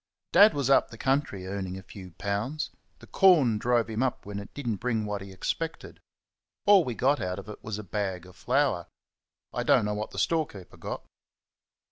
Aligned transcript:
Dad 0.31 0.55
was 0.55 0.67
up 0.67 0.89
the 0.89 0.97
country 0.97 1.45
earning 1.45 1.77
a 1.77 1.83
few 1.83 2.09
pounds 2.09 2.71
the 2.97 3.05
corn 3.05 3.59
drove 3.59 3.87
him 3.87 4.01
up 4.01 4.25
when 4.25 4.39
it 4.39 4.51
did 4.55 4.67
n't 4.67 4.79
bring 4.79 5.05
what 5.05 5.21
he 5.21 5.31
expected. 5.31 5.99
All 6.65 6.83
we 6.83 6.95
got 6.95 7.21
out 7.21 7.37
of 7.37 7.47
it 7.47 7.63
was 7.63 7.77
a 7.77 7.83
bag 7.83 8.25
of 8.25 8.35
flour 8.35 8.87
I 9.53 9.61
do 9.61 9.73
n't 9.75 9.85
know 9.85 9.93
what 9.93 10.09
the 10.09 10.17
storekeeper 10.17 10.77
got. 10.77 11.05